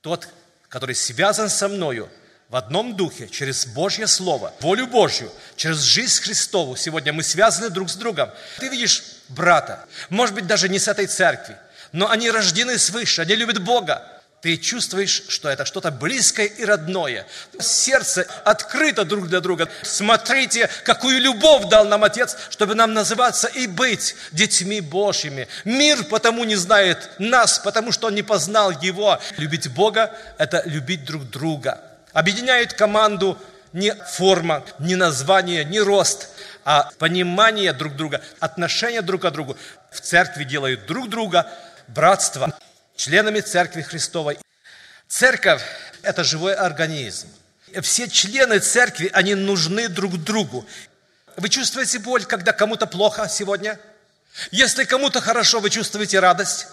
Тот, 0.00 0.28
который 0.68 0.94
связан 0.94 1.50
со 1.50 1.68
мною 1.68 2.08
в 2.48 2.56
одном 2.56 2.96
духе, 2.96 3.28
через 3.28 3.66
Божье 3.66 4.06
Слово, 4.06 4.54
волю 4.60 4.86
Божью, 4.86 5.30
через 5.56 5.80
жизнь 5.80 6.22
Христову. 6.22 6.76
Сегодня 6.76 7.12
мы 7.12 7.22
связаны 7.22 7.68
друг 7.68 7.90
с 7.90 7.96
другом. 7.96 8.30
Ты 8.58 8.68
видишь 8.68 9.02
брата, 9.28 9.84
может 10.08 10.34
быть, 10.34 10.46
даже 10.46 10.68
не 10.68 10.78
с 10.78 10.88
этой 10.88 11.06
церкви, 11.06 11.56
но 11.92 12.08
они 12.08 12.30
рождены 12.30 12.78
свыше, 12.78 13.22
они 13.22 13.34
любят 13.34 13.62
Бога 13.62 14.13
ты 14.44 14.58
чувствуешь, 14.58 15.22
что 15.28 15.48
это 15.48 15.64
что-то 15.64 15.90
близкое 15.90 16.44
и 16.44 16.66
родное. 16.66 17.26
Сердце 17.58 18.26
открыто 18.44 19.06
друг 19.06 19.26
для 19.26 19.40
друга. 19.40 19.70
Смотрите, 19.82 20.68
какую 20.84 21.18
любовь 21.18 21.70
дал 21.70 21.86
нам 21.86 22.04
Отец, 22.04 22.36
чтобы 22.50 22.74
нам 22.74 22.92
называться 22.92 23.48
и 23.48 23.66
быть 23.66 24.14
детьми 24.32 24.82
Божьими. 24.82 25.48
Мир 25.64 26.04
потому 26.04 26.44
не 26.44 26.56
знает 26.56 27.08
нас, 27.18 27.58
потому 27.58 27.90
что 27.90 28.08
он 28.08 28.16
не 28.16 28.22
познал 28.22 28.70
Его. 28.70 29.18
Любить 29.38 29.72
Бога– 29.72 30.14
это 30.36 30.62
любить 30.66 31.06
друг 31.06 31.24
друга. 31.30 31.80
Объединяет 32.12 32.74
команду 32.74 33.38
не 33.72 33.94
форма, 33.94 34.62
не 34.78 34.94
название, 34.94 35.64
не 35.64 35.80
рост, 35.80 36.28
а 36.66 36.90
понимание 36.98 37.72
друг 37.72 37.96
друга, 37.96 38.20
отношение 38.40 39.00
друг 39.00 39.22
к 39.22 39.30
другу. 39.30 39.56
В 39.90 40.02
церкви 40.02 40.44
делают 40.44 40.84
друг 40.84 41.08
друга 41.08 41.50
братство 41.88 42.54
членами 42.96 43.40
Церкви 43.40 43.82
Христовой. 43.82 44.38
Церковь– 45.08 45.62
это 46.02 46.24
живой 46.24 46.54
организм. 46.54 47.28
Все 47.82 48.08
члены 48.08 48.60
церкви, 48.60 49.10
они 49.12 49.34
нужны 49.34 49.88
друг 49.88 50.16
другу. 50.22 50.64
Вы 51.36 51.48
чувствуете 51.48 51.98
боль, 51.98 52.24
когда 52.24 52.52
кому-то 52.52 52.86
плохо 52.86 53.28
сегодня? 53.28 53.78
Если 54.50 54.84
кому-то 54.84 55.20
хорошо, 55.20 55.60
вы 55.60 55.70
чувствуете 55.70 56.20
радость? 56.20 56.68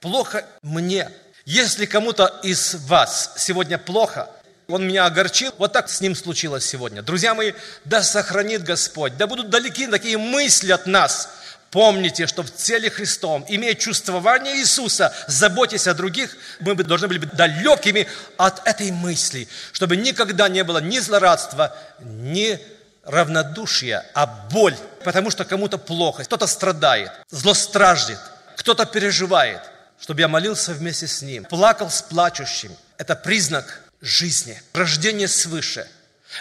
Плохо 0.00 0.44
мне. 0.62 1.08
Если 1.44 1.86
кому-то 1.86 2.40
из 2.42 2.74
вас 2.74 3.34
сегодня 3.36 3.78
плохо, 3.78 4.28
он 4.66 4.86
меня 4.86 5.06
огорчил, 5.06 5.54
вот 5.58 5.72
так 5.72 5.88
с 5.88 6.00
ним 6.00 6.16
случилось 6.16 6.64
сегодня. 6.66 7.02
Друзья 7.02 7.34
мои, 7.34 7.52
да 7.84 8.02
сохранит 8.02 8.64
Господь, 8.64 9.16
да 9.16 9.26
будут 9.26 9.50
далеки 9.50 9.86
такие 9.86 10.18
мысли 10.18 10.72
от 10.72 10.86
нас– 10.86 11.28
Помните, 11.74 12.28
что 12.28 12.44
в 12.44 12.54
теле 12.54 12.88
Христом, 12.88 13.44
имея 13.48 13.74
чувствование 13.74 14.58
Иисуса, 14.58 15.12
заботясь 15.26 15.88
о 15.88 15.94
других, 15.94 16.36
мы 16.60 16.76
должны 16.76 17.08
были 17.08 17.18
быть 17.18 17.34
далекими 17.34 18.06
от 18.36 18.64
этой 18.64 18.92
мысли, 18.92 19.48
чтобы 19.72 19.96
никогда 19.96 20.48
не 20.48 20.62
было 20.62 20.78
ни 20.78 21.00
злорадства, 21.00 21.76
ни 21.98 22.60
равнодушия, 23.02 24.06
а 24.14 24.26
боль, 24.52 24.76
потому 25.02 25.32
что 25.32 25.44
кому-то 25.44 25.76
плохо, 25.76 26.22
кто-то 26.22 26.46
страдает, 26.46 27.10
злостраждет, 27.30 28.20
кто-то 28.56 28.86
переживает, 28.86 29.60
чтобы 29.98 30.20
я 30.20 30.28
молился 30.28 30.74
вместе 30.74 31.08
с 31.08 31.22
ним, 31.22 31.44
плакал 31.44 31.90
с 31.90 32.02
плачущим. 32.02 32.70
Это 32.98 33.16
признак 33.16 33.80
жизни, 34.00 34.62
рождение 34.74 35.26
свыше. 35.26 35.88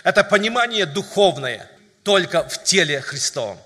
Это 0.04 0.24
понимание 0.24 0.86
духовное 0.86 1.68
только 2.04 2.48
в 2.48 2.64
теле 2.64 3.02
Христовом. 3.02 3.58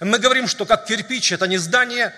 Мы 0.00 0.18
говорим, 0.18 0.46
что 0.46 0.66
как 0.66 0.86
кирпич 0.86 1.32
это 1.32 1.46
не 1.46 1.58
здание, 1.58 2.14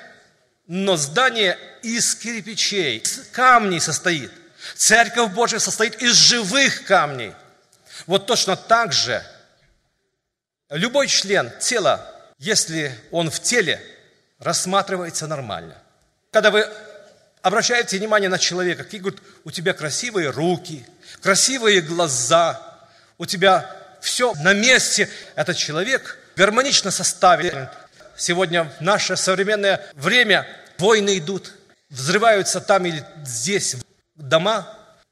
но 0.66 0.96
здание 0.96 1.58
из 1.82 2.14
кирпичей, 2.14 2.98
из 2.98 3.28
камней 3.32 3.80
состоит. 3.80 4.30
Церковь 4.74 5.32
Божья 5.32 5.58
состоит 5.58 6.00
из 6.02 6.14
живых 6.14 6.84
камней. 6.84 7.32
Вот 8.06 8.26
точно 8.26 8.56
так 8.56 8.92
же 8.92 9.24
любой 10.70 11.06
член 11.06 11.52
тела, 11.60 12.10
если 12.38 12.98
он 13.10 13.30
в 13.30 13.40
теле, 13.40 13.80
рассматривается 14.38 15.26
нормально. 15.26 15.76
Когда 16.30 16.50
вы 16.50 16.68
обращаете 17.42 17.98
внимание 17.98 18.28
на 18.28 18.38
человека, 18.38 18.84
какие 18.84 19.00
говорят, 19.00 19.20
у 19.44 19.50
тебя 19.50 19.72
красивые 19.72 20.30
руки, 20.30 20.84
красивые 21.20 21.80
глаза, 21.80 22.60
у 23.18 23.26
тебя 23.26 23.70
все 24.00 24.34
на 24.34 24.52
месте. 24.52 25.08
Этот 25.34 25.56
человек 25.56 26.18
гармонично 26.36 26.90
составлен. 26.90 27.68
Сегодня 28.16 28.64
в 28.64 28.80
наше 28.80 29.16
современное 29.16 29.84
время 29.94 30.46
войны 30.78 31.18
идут, 31.18 31.52
взрываются 31.90 32.60
там 32.60 32.86
или 32.86 33.04
здесь 33.24 33.76
дома, 34.14 34.66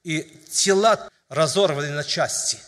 и 0.05 0.23
тела 0.51 1.09
разорваны 1.29 1.91
на 1.91 2.05
части. 2.05 2.59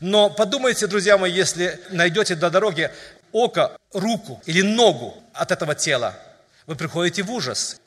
Но 0.00 0.28
подумайте, 0.28 0.86
друзья 0.86 1.16
мои, 1.16 1.32
если 1.32 1.80
найдете 1.90 2.34
до 2.34 2.50
дороги 2.50 2.90
око, 3.32 3.76
руку 3.92 4.42
или 4.46 4.62
ногу 4.62 5.22
от 5.32 5.50
этого 5.50 5.74
тела, 5.74 6.14
вы 6.66 6.76
приходите 6.76 7.22
в 7.22 7.30
ужас. 7.32 7.78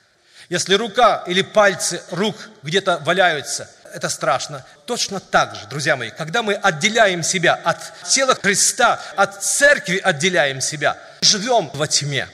Если 0.50 0.74
рука 0.74 1.24
или 1.28 1.44
пальцы 1.44 2.02
рук 2.10 2.36
где-то 2.64 3.00
валяются, 3.06 3.70
это 3.94 4.10
страшно. 4.10 4.66
Точно 4.86 5.20
так 5.20 5.56
же, 5.56 5.68
друзья 5.68 5.96
мои, 5.96 6.10
когда 6.10 6.44
мы 6.44 6.54
отделяем 6.54 7.24
себя 7.24 7.54
от 7.54 7.78
тела 8.08 8.36
Христа, 8.36 9.00
от 9.16 9.44
церкви 9.44 9.98
отделяем 9.98 10.62
себя, 10.62 10.98
живем 11.22 11.70
во 11.74 11.88
тьме. 11.88 12.28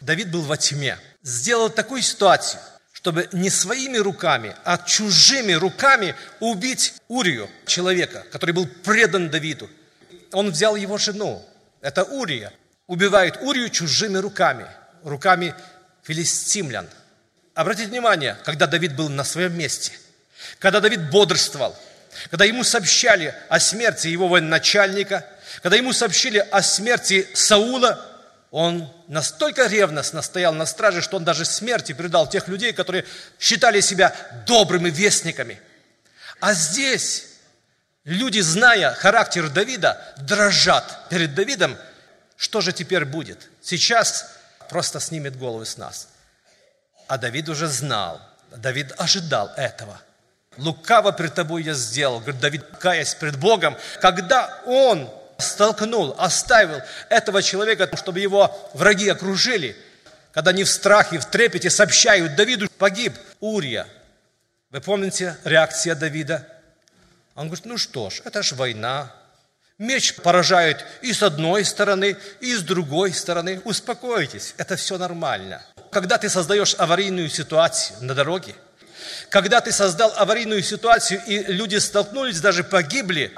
Давид 0.00 0.30
был 0.30 0.42
во 0.42 0.56
тьме. 0.56 0.98
Сделал 1.22 1.70
такую 1.70 2.02
ситуацию, 2.02 2.60
чтобы 2.92 3.28
не 3.32 3.50
своими 3.50 3.98
руками, 3.98 4.54
а 4.64 4.78
чужими 4.78 5.52
руками 5.52 6.14
убить 6.40 6.94
Урию, 7.08 7.50
человека, 7.66 8.24
который 8.32 8.52
был 8.52 8.66
предан 8.66 9.30
Давиду. 9.30 9.68
Он 10.32 10.50
взял 10.50 10.76
его 10.76 10.98
жену, 10.98 11.44
это 11.80 12.04
Урия, 12.04 12.52
убивает 12.86 13.38
Урию 13.42 13.68
чужими 13.70 14.18
руками, 14.18 14.66
руками 15.02 15.54
филистимлян. 16.02 16.88
Обратите 17.54 17.88
внимание, 17.88 18.36
когда 18.44 18.66
Давид 18.66 18.96
был 18.96 19.08
на 19.08 19.24
своем 19.24 19.56
месте– 19.56 19.92
когда 20.58 20.80
Давид 20.80 21.10
бодрствовал, 21.10 21.76
когда 22.30 22.44
ему 22.44 22.64
сообщали 22.64 23.34
о 23.48 23.60
смерти 23.60 24.08
его 24.08 24.28
военачальника, 24.28 25.26
когда 25.62 25.76
ему 25.76 25.92
сообщили 25.92 26.38
о 26.38 26.62
смерти 26.62 27.28
Саула, 27.34 28.06
он 28.50 28.92
настолько 29.06 29.66
ревностно 29.66 30.22
стоял 30.22 30.52
на 30.52 30.66
страже, 30.66 31.02
что 31.02 31.16
он 31.16 31.24
даже 31.24 31.44
смерти 31.44 31.92
предал 31.92 32.28
тех 32.28 32.48
людей, 32.48 32.72
которые 32.72 33.04
считали 33.38 33.80
себя 33.80 34.14
добрыми 34.46 34.90
вестниками. 34.90 35.60
А 36.40 36.52
здесь 36.52 37.26
люди, 38.04 38.40
зная 38.40 38.92
характер 38.92 39.48
Давида, 39.48 40.14
дрожат 40.18 41.08
перед 41.10 41.34
Давидом. 41.34 41.76
Что 42.36 42.60
же 42.60 42.72
теперь 42.72 43.04
будет? 43.04 43.48
Сейчас 43.62 44.32
просто 44.68 44.98
снимет 44.98 45.38
головы 45.38 45.64
с 45.66 45.76
нас. 45.76 46.08
А 47.06 47.18
Давид 47.18 47.48
уже 47.48 47.68
знал, 47.68 48.20
Давид 48.56 48.92
ожидал 48.98 49.52
этого– 49.56 50.00
лукаво 50.60 51.12
пред 51.12 51.34
тобой 51.34 51.62
я 51.62 51.74
сделал, 51.74 52.20
говорит 52.20 52.40
Давид, 52.40 52.64
каясь 52.78 53.14
пред 53.14 53.36
Богом, 53.36 53.76
когда 54.00 54.60
он 54.66 55.10
столкнул, 55.38 56.14
оставил 56.18 56.80
этого 57.08 57.42
человека, 57.42 57.88
чтобы 57.96 58.20
его 58.20 58.70
враги 58.74 59.08
окружили, 59.08 59.76
когда 60.32 60.50
они 60.50 60.64
в 60.64 60.70
страхе, 60.70 61.18
в 61.18 61.26
трепете 61.26 61.70
сообщают 61.70 62.36
Давиду, 62.36 62.68
погиб 62.78 63.14
Урия. 63.40 63.86
Вы 64.70 64.80
помните 64.80 65.36
реакция 65.44 65.94
Давида? 65.94 66.46
Он 67.34 67.46
говорит, 67.46 67.64
ну 67.64 67.78
что 67.78 68.10
ж, 68.10 68.20
это 68.24 68.42
ж 68.42 68.52
война, 68.52 69.12
Меч 69.80 70.14
поражает 70.16 70.84
и 71.00 71.14
с 71.14 71.22
одной 71.22 71.64
стороны, 71.64 72.18
и 72.40 72.54
с 72.54 72.60
другой 72.60 73.14
стороны. 73.14 73.62
Успокойтесь, 73.64 74.54
это 74.58 74.76
все 74.76 74.98
нормально. 74.98 75.62
Когда 75.90 76.18
ты 76.18 76.28
создаешь 76.28 76.74
аварийную 76.76 77.30
ситуацию 77.30 77.96
на 78.02 78.14
дороге, 78.14 78.54
когда 79.28 79.60
ты 79.60 79.72
создал 79.72 80.12
аварийную 80.16 80.62
ситуацию, 80.62 81.22
и 81.26 81.38
люди 81.52 81.76
столкнулись, 81.76 82.40
даже 82.40 82.64
погибли, 82.64 83.32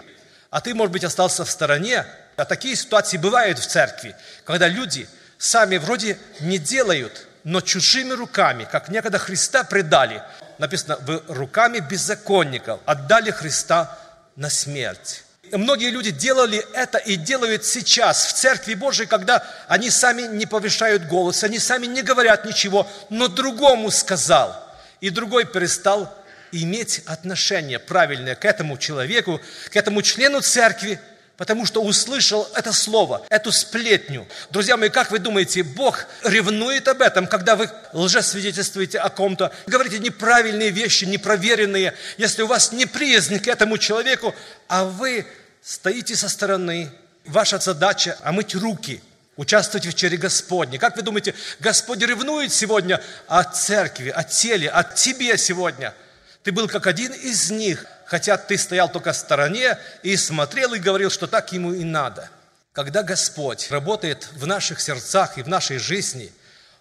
а 0.51 0.61
ты, 0.61 0.75
может 0.75 0.93
быть, 0.93 1.05
остался 1.05 1.45
в 1.45 1.51
стороне, 1.51 2.07
а 2.37 2.45
такие 2.45 2.77
ситуации 2.77 3.17
бывают 3.17 3.59
в 3.59 3.67
церкви, 3.67 4.15
когда 4.45 4.69
люди 4.69 5.09
сами 5.39 5.77
вроде 5.77 6.19
не 6.41 6.59
делают, 6.59 7.27
но 7.45 7.61
чужими 7.61 8.13
руками, 8.13 8.67
как 8.71 8.89
некогда 8.89 9.19
Христа 9.19 9.65
предали, 9.65 10.23
написано, 10.59 10.97
вы 11.01 11.23
руками 11.29 11.81
беззаконников 11.81 12.81
отдали 12.85 13.31
Христа 13.31 13.99
на 14.37 14.49
смерть. 14.49 15.25
Многие 15.51 15.91
люди 15.91 16.11
делали 16.11 16.65
это 16.73 16.99
и 16.99 17.17
делают 17.17 17.65
сейчас 17.65 18.27
в 18.27 18.33
Церкви 18.33 18.75
Божией, 18.75 19.07
когда 19.07 19.45
они 19.69 19.91
сами 19.91 20.23
не 20.23 20.47
повышают 20.47 21.07
голос, 21.07 21.45
они 21.45 21.59
сами 21.59 21.87
не 21.87 22.03
говорят 22.03 22.47
ничего, 22.47 22.89
но 23.11 23.29
другому 23.29 23.91
сказал, 23.91 24.57
и 25.03 25.11
другой 25.11 25.45
перестал 25.45 26.17
иметь 26.53 27.03
отношение 27.07 27.79
правильное 27.79 28.37
к 28.37 28.45
этому 28.45 28.79
человеку, 28.79 29.41
к 29.71 29.77
этому 29.77 30.01
члену 30.01 30.41
церкви, 30.41 31.01
потому 31.37 31.67
что 31.67 31.83
услышал 31.83 32.49
это 32.55 32.73
слово, 32.73 33.27
эту 33.29 33.51
сплетню. 33.51 34.29
Друзья 34.51 34.77
мои, 34.77 34.91
как 34.91 35.11
вы 35.11 35.19
думаете, 35.19 35.65
Бог 35.65 36.07
ревнует 36.23 36.87
об 36.87 37.03
этом, 37.03 37.27
когда 37.27 37.57
вы 37.57 37.69
лжесвидетельствуете 37.93 39.01
о 39.01 39.09
ком-то, 39.09 39.53
говорите 39.67 39.99
неправильные 39.99 40.71
вещи, 40.71 41.05
непроверенные, 41.05 41.95
если 42.17 42.43
у 42.43 42.47
вас 42.47 42.71
неприязнь 42.71 43.41
к 43.41 43.49
этому 43.49 43.79
человеку, 43.79 44.35
а 44.69 44.85
вы 44.85 45.27
стоите 45.63 46.15
со 46.15 46.29
стороны, 46.29 46.93
ваша 47.25 47.59
задача– 47.59 48.17
омыть 48.23 48.55
руки, 48.55 49.03
участвовать 49.37 49.85
в 49.85 49.89
вечере 49.89 50.17
Господней. 50.17 50.79
Как 50.79 50.97
вы 50.97 51.03
думаете, 51.03 51.35
Господь 51.61 52.01
ревнует 52.03 52.53
сегодня 52.53 53.03
о 53.29 53.45
церкви, 53.45 54.11
о 54.11 54.25
теле, 54.25 54.69
о 54.69 54.85
тебе 54.85 55.39
сегодня? 55.39 55.95
Ты 56.43 56.53
был 56.53 56.69
как 56.69 56.87
один 56.87 57.13
из 57.13 57.51
них– 57.51 57.85
хотя 58.13 58.37
ты 58.37 58.59
стоял 58.59 58.93
только 58.93 59.15
в 59.15 59.17
стороне 59.17 59.79
и 60.03 60.19
смотрел 60.19 60.75
и 60.75 60.79
говорил, 60.79 61.09
что 61.11 61.27
так 61.27 61.51
ему 61.53 61.73
и 61.73 61.83
надо. 61.83 62.29
Когда 62.75 63.03
Господь 63.03 63.71
работает 63.71 64.29
в 64.33 64.47
наших 64.47 64.83
сердцах 64.83 65.39
и 65.39 65.43
в 65.43 65.49
нашей 65.49 65.79
жизни, 65.79 66.31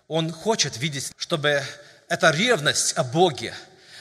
Он 0.09 0.29
хочет 0.29 0.75
видеть, 0.75 1.13
чтобы 1.15 1.63
эта 2.09 2.31
ревность 2.31 2.97
о 2.97 3.05
Боге, 3.05 3.53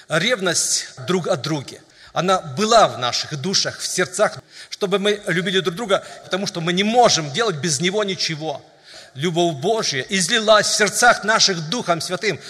ревность 0.08 0.88
друг 1.06 1.28
о 1.28 1.36
друге, 1.36 1.80
она 2.12 2.40
была 2.40 2.88
в 2.88 2.98
наших 2.98 3.40
душах, 3.40 3.78
в 3.78 3.86
сердцах, 3.86 4.38
чтобы 4.68 4.98
мы 4.98 5.22
любили 5.26 5.60
друг 5.60 5.76
друга, 5.76 6.04
потому 6.24 6.46
что 6.46 6.60
мы 6.60 6.72
не 6.72 6.82
можем 6.82 7.32
делать 7.32 7.56
без 7.56 7.80
Него 7.80 8.04
ничего. 8.04 8.62
Любовь 9.14 9.56
Божья 9.56 10.02
излилась 10.08 10.68
в 10.68 10.74
сердцах 10.74 11.24
наших 11.24 11.68
Духом 11.68 12.00
Святым. 12.00 12.40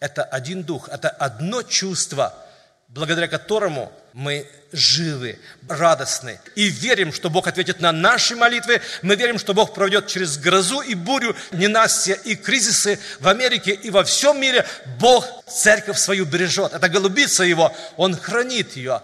Это 0.00 0.24
один 0.24 0.62
Дух, 0.62 0.88
это 0.88 1.08
одно 1.08 1.62
чувство– 1.62 2.34
благодаря 2.92 3.28
которому 3.28 3.90
мы 4.12 4.46
живы, 4.72 5.38
радостны 5.68 6.38
и 6.54 6.68
верим, 6.68 7.12
что 7.12 7.30
Бог 7.30 7.46
ответит 7.46 7.80
на 7.80 7.92
наши 7.92 8.36
молитвы. 8.36 8.80
Мы 9.00 9.16
верим, 9.16 9.38
что 9.38 9.54
Бог 9.54 9.74
проведет 9.74 10.06
через 10.06 10.36
грозу 10.36 10.80
и 10.80 10.94
бурю, 10.94 11.34
ненастья 11.52 12.14
и 12.14 12.34
кризисы 12.34 12.98
в 13.20 13.28
Америке 13.28 13.72
и 13.72 13.90
во 13.90 14.04
всем 14.04 14.40
мире. 14.40 14.66
Бог 14.98 15.26
церковь 15.46 15.98
свою 15.98 16.26
бережет. 16.26 16.72
Это 16.74 16.88
голубица 16.88 17.44
Его, 17.44 17.74
Он 17.96 18.16
хранит 18.16 18.76
ее. 18.76 19.02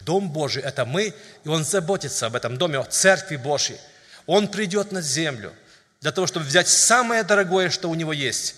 Дом 0.00 0.30
Божий– 0.30 0.62
это 0.64 0.84
мы, 0.84 1.14
и 1.44 1.48
Он 1.48 1.64
заботится 1.64 2.26
об 2.26 2.34
этом 2.34 2.56
доме, 2.56 2.78
о 2.78 2.84
церкви 2.84 3.36
Божьей. 3.36 3.78
Он 4.26 4.48
придет 4.48 4.90
на 4.90 5.02
землю 5.02 5.52
для 6.00 6.12
того, 6.12 6.26
чтобы 6.26 6.46
взять 6.46 6.68
самое 6.68 7.22
дорогое, 7.22 7.70
что 7.70 7.88
у 7.88 7.94
Него 7.94 8.12
есть. 8.12 8.54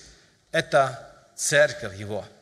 Это 0.53 1.11
церковь 1.37 1.97
Его– 1.97 2.25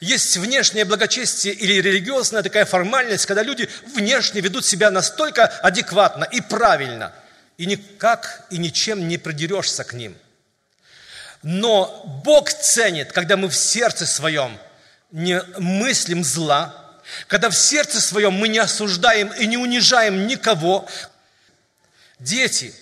есть 0.00 0.36
внешнее 0.36 0.84
благочестие 0.84 1.54
или 1.54 1.80
религиозная 1.80 2.42
такая 2.42 2.64
формальность, 2.64 3.26
когда 3.26 3.42
люди 3.42 3.68
внешне 3.94 4.40
ведут 4.40 4.64
себя 4.64 4.90
настолько 4.90 5.46
адекватно 5.46 6.24
и 6.24 6.40
правильно, 6.40 7.12
и 7.56 7.66
никак 7.66 8.46
и 8.50 8.58
ничем 8.58 9.08
не 9.08 9.18
придерешься 9.18 9.84
к 9.84 9.92
ним. 9.94 10.16
Но 11.42 12.02
Бог 12.24 12.52
ценит, 12.52 13.12
когда 13.12 13.36
мы 13.36 13.48
в 13.48 13.56
сердце 13.56 14.06
своем 14.06 14.58
не 15.10 15.40
мыслим 15.58 16.22
зла, 16.22 16.74
когда 17.26 17.48
в 17.48 17.56
сердце 17.56 18.00
своем 18.00 18.34
мы 18.34 18.48
не 18.48 18.58
осуждаем 18.58 19.28
и 19.28 19.46
не 19.46 19.56
унижаем 19.56 20.26
никого. 20.26 20.86
Дети, 22.18 22.74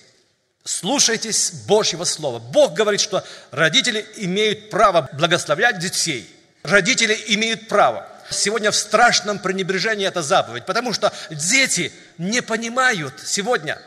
слушайтесь 0.64 1.52
Божьего 1.66 2.04
Слова. 2.04 2.38
Бог 2.38 2.74
говорит, 2.74 3.00
что 3.00 3.24
родители 3.52 4.06
имеют 4.16 4.70
право 4.70 5.08
благословлять 5.12 5.78
детей– 5.78 6.30
родители 6.66 7.18
имеют 7.29 7.68
право. 7.68 8.07
Сегодня 8.31 8.70
в 8.70 8.76
страшном 8.76 9.38
пренебрежении 9.38 10.07
эта 10.07 10.22
заповедь, 10.22 10.66
потому 10.66 10.92
что 10.92 11.12
дети 11.31 11.92
не 12.18 12.42
понимают 12.42 13.14
сегодня, 13.24 13.81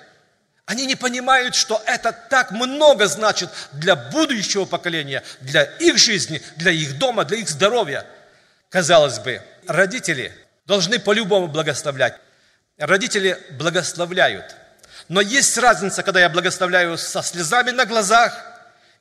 они 0.66 0.86
не 0.86 0.96
понимают, 0.96 1.56
что 1.56 1.82
это 1.86 2.12
так 2.12 2.52
много 2.52 3.08
значит 3.08 3.50
для 3.72 3.96
будущего 3.96 4.66
поколения, 4.66 5.24
для 5.42 5.64
их 5.64 5.98
жизни, 5.98 6.42
для 6.58 6.72
их 6.72 6.98
дома, 7.00 7.26
для 7.26 7.38
их 7.38 7.50
здоровья. 7.50 8.06
Казалось 8.70 9.18
бы, 9.20 9.42
родители 9.68 10.32
должны 10.68 11.00
по-любому 11.00 11.48
благословлять. 11.48 12.16
Родители 12.78 13.38
благословляют. 13.58 14.56
Но 15.08 15.22
есть 15.22 15.58
разница, 15.58 16.04
когда 16.04 16.20
я 16.20 16.30
благословляю 16.30 17.00
со 17.00 17.24
слезами 17.24 17.72
на 17.72 17.86
глазах 17.86 18.40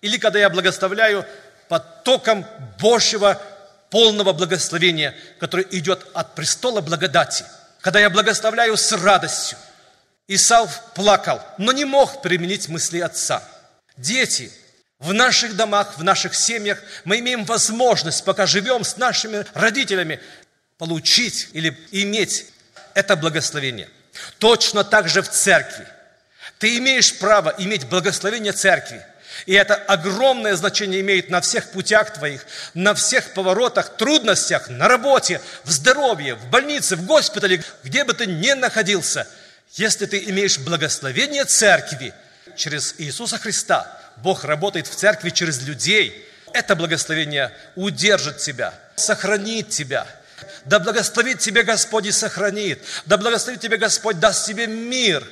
или 0.01 0.17
когда 0.17 0.39
я 0.39 0.49
благословляю 0.49 1.27
потоком 1.69 2.47
Божьего 2.81 3.41
полного 3.91 4.33
благословения, 4.33 5.15
которое 5.39 5.67
идет 5.71 6.07
от 6.15 6.35
престола 6.35 6.81
благодати. 6.81 7.45
Когда 7.81 8.01
я 8.01 8.11
благословляю 8.11 8.77
с 8.77 8.93
радостью. 8.93 9.59
Исав 10.27 10.93
плакал, 10.95 11.41
но 11.57 11.73
не 11.73 11.87
мог 11.87 12.21
применить 12.21 12.69
мысли 12.69 12.99
отца. 12.99 13.43
Дети, 13.97 14.53
в 14.99 15.15
наших 15.15 15.57
домах, 15.57 15.97
в 15.97 16.05
наших 16.05 16.35
семьях 16.35 16.83
мы 17.05 17.21
имеем 17.21 17.45
возможность, 17.45 18.25
пока 18.25 18.47
живем 18.47 18.85
с 18.85 18.99
нашими 18.99 19.47
родителями, 19.55 20.21
получить 20.77 21.49
или 21.53 21.77
иметь 21.93 22.47
это 22.93 23.17
благословение. 23.17 23.89
Точно 24.39 24.85
так 24.85 25.09
же 25.09 25.23
в 25.23 25.31
церкви. 25.31 25.87
Ты 26.59 26.77
имеешь 26.77 27.19
право 27.19 27.55
иметь 27.59 27.87
благословение 27.87 28.53
церкви– 28.53 29.05
и 29.47 29.55
это 29.55 29.75
огромное 29.75 30.57
значение 30.57 31.01
имеет 31.01 31.31
на 31.31 31.41
всех 31.41 31.71
путях 31.71 32.13
твоих, 32.13 32.45
на 32.75 32.95
всех 32.95 33.35
поворотах, 33.35 33.97
трудностях, 33.97 34.69
на 34.69 34.89
работе, 34.89 35.41
в 35.65 35.71
здоровье, 35.71 36.35
в 36.35 36.47
больнице, 36.47 36.97
в 36.97 37.07
госпитале, 37.07 37.63
где 37.85 38.05
бы 38.05 38.15
ты 38.15 38.27
ни 38.27 38.53
находился. 38.53 39.27
Если 39.73 40.07
ты 40.07 40.19
имеешь 40.31 40.59
благословение 40.59 41.45
церкви 41.45 42.15
через 42.57 42.95
Иисуса 42.99 43.39
Христа, 43.39 43.99
Бог 44.17 44.45
работает 44.45 44.87
в 44.87 44.95
церкви 44.95 45.31
через 45.31 45.63
людей, 45.63 46.27
это 46.53 46.75
благословение 46.75 47.53
удержит 47.77 48.39
тебя, 48.39 48.75
сохранит 48.97 49.69
тебя. 49.69 50.07
Да 50.65 50.79
благословит 50.79 51.41
тебе 51.41 51.63
Господь 51.63 52.07
и 52.07 52.13
сохранит. 52.13 52.83
Да 53.07 53.17
благословит 53.17 53.61
тебе 53.61 53.77
Господь, 53.77 54.19
даст 54.19 54.47
тебе 54.47 54.67
мир. 54.67 55.27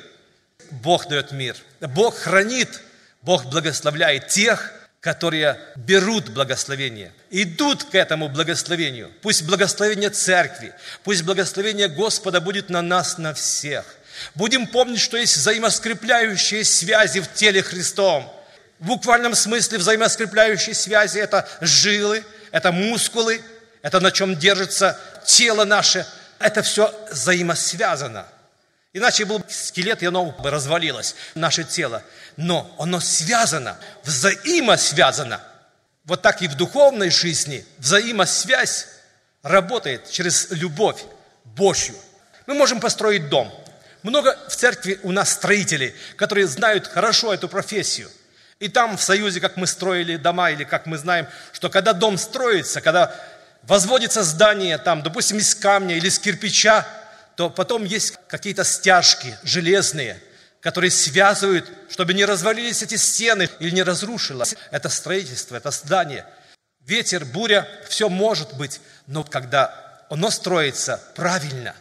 Бог 0.70 1.08
дает 1.08 1.32
мир. 1.32 1.56
Бог 1.80 2.16
хранит 2.18 2.80
Бог 3.26 3.46
благословляет 3.46 4.28
тех, 4.28 4.72
которые 5.00 5.58
берут 5.74 6.28
благословение, 6.28 7.12
идут 7.30 7.82
к 7.82 7.96
этому 7.96 8.28
благословению. 8.28 9.10
Пусть 9.20 9.42
благословение 9.42 10.10
церкви, 10.10 10.72
пусть 11.02 11.24
благословение 11.24 11.88
Господа 11.88 12.40
будет 12.40 12.70
на 12.70 12.82
нас, 12.82 13.18
на 13.18 13.34
всех. 13.34 13.84
Будем 14.36 14.68
помнить, 14.68 15.00
что 15.00 15.16
есть 15.16 15.36
взаимоскрепляющие 15.36 16.64
связи 16.64 17.18
в 17.18 17.32
теле 17.34 17.64
Христом. 17.64 18.32
В 18.78 18.86
буквальном 18.86 19.34
смысле 19.34 19.78
взаимоскрепляющие 19.78 20.74
связи– 20.76 21.18
это 21.20 21.48
жилы, 21.60 22.22
это 22.52 22.70
мускулы, 22.70 23.42
это 23.82 23.98
на 23.98 24.12
чем 24.12 24.36
держится 24.36 25.00
тело 25.26 25.64
наше. 25.64 26.06
Это 26.38 26.62
все 26.62 26.94
взаимосвязано– 27.10 28.26
Иначе 28.96 29.26
был 29.26 29.44
скелет, 29.46 30.02
и 30.02 30.06
оно 30.06 30.24
бы 30.24 30.50
развалилось, 30.50 31.16
наше 31.34 31.64
тело. 31.64 32.02
Но 32.38 32.74
оно 32.78 32.98
связано, 32.98 33.76
взаимосвязано. 34.04 35.42
Вот 36.04 36.22
так 36.22 36.40
и 36.40 36.48
в 36.48 36.54
духовной 36.54 37.10
жизни 37.10 37.62
взаимосвязь 37.76 38.86
работает 39.42 40.10
через 40.10 40.50
любовь 40.50 41.04
Божью. 41.44 41.94
Мы 42.46 42.54
можем 42.54 42.80
построить 42.80 43.28
дом. 43.28 43.52
Много 44.02 44.34
в 44.48 44.56
церкви 44.56 44.98
у 45.02 45.12
нас 45.12 45.30
строителей, 45.32 45.94
которые 46.16 46.46
знают 46.46 46.86
хорошо 46.86 47.34
эту 47.34 47.50
профессию. 47.50 48.10
И 48.60 48.68
там 48.68 48.96
в 48.96 49.02
Союзе, 49.02 49.40
как 49.40 49.58
мы 49.58 49.66
строили 49.66 50.16
дома, 50.16 50.52
или 50.52 50.64
как 50.64 50.86
мы 50.86 50.96
знаем, 50.96 51.26
что 51.52 51.68
когда 51.68 51.92
дом 51.92 52.16
строится, 52.16 52.80
когда 52.80 53.14
возводится 53.64 54.22
здание, 54.22 54.78
там, 54.78 55.02
допустим, 55.02 55.36
из 55.36 55.54
камня 55.54 55.98
или 55.98 56.08
из 56.08 56.18
кирпича, 56.18 56.86
то 57.36 57.50
потом 57.50 57.84
есть 57.84 58.14
какие-то 58.28 58.64
стяжки 58.64 59.38
железные, 59.42 60.20
которые 60.60 60.90
связывают, 60.90 61.70
чтобы 61.90 62.14
не 62.14 62.24
развалились 62.24 62.82
эти 62.82 62.96
стены 62.96 63.48
или 63.60 63.70
не 63.70 63.82
разрушилось 63.82 64.56
это 64.70 64.88
строительство, 64.88 65.54
это 65.56 65.70
здание. 65.70 66.26
Ветер, 66.80 67.24
буря, 67.24 67.68
все 67.88 68.08
может 68.08 68.54
быть, 68.54 68.80
но 69.06 69.22
когда 69.22 70.04
оно 70.08 70.30
строится 70.30 71.00
правильно, 71.14 71.74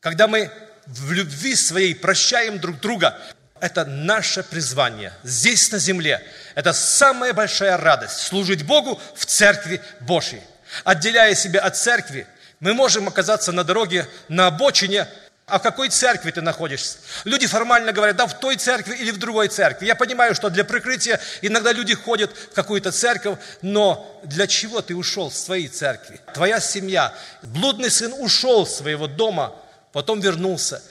когда 0.00 0.28
мы 0.28 0.50
в 0.86 1.12
любви 1.12 1.54
своей 1.54 1.94
прощаем 1.94 2.58
друг 2.58 2.80
друга, 2.80 3.18
это 3.60 3.84
наше 3.84 4.42
призвание 4.42 5.12
здесь 5.24 5.70
на 5.72 5.78
земле. 5.78 6.22
Это 6.54 6.72
самая 6.72 7.32
большая 7.32 7.76
радость 7.76 8.18
служить 8.18 8.64
Богу 8.64 9.00
в 9.14 9.26
церкви 9.26 9.82
Божьей. 10.00 10.42
Отделяя 10.84 11.34
себя 11.34 11.60
от 11.60 11.76
церкви, 11.76 12.26
мы 12.60 12.74
можем 12.74 13.08
оказаться 13.08 13.52
на 13.52 13.64
дороге, 13.64 14.08
на 14.28 14.46
обочине, 14.46 15.08
а 15.46 15.60
в 15.60 15.62
какой 15.62 15.90
церкви 15.90 16.32
ты 16.32 16.40
находишься? 16.40 16.98
Люди 17.24 17.46
формально 17.46 17.92
говорят, 17.92 18.16
да, 18.16 18.26
в 18.26 18.40
той 18.40 18.56
церкви 18.56 18.96
или 18.96 19.12
в 19.12 19.18
другой 19.18 19.46
церкви. 19.46 19.86
Я 19.86 19.94
понимаю, 19.94 20.34
что 20.34 20.50
для 20.50 20.64
прикрытия 20.64 21.20
иногда 21.40 21.72
люди 21.72 21.94
ходят 21.94 22.36
в 22.36 22.54
какую-то 22.54 22.90
церковь, 22.90 23.38
но 23.62 24.20
для 24.24 24.48
чего 24.48 24.82
ты 24.82 24.96
ушел 24.96 25.30
с 25.30 25.44
твоей 25.44 25.68
церкви? 25.68 26.20
Твоя 26.34 26.58
семья, 26.58 27.14
блудный 27.42 27.90
сын 27.90 28.12
ушел 28.18 28.66
с 28.66 28.78
своего 28.78 29.06
дома, 29.06 29.54
потом 29.92 30.20
вернулся. 30.20 30.82